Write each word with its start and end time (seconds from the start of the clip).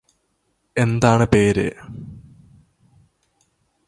എന്താണ് 0.77 1.25
പേര്? 1.25 1.67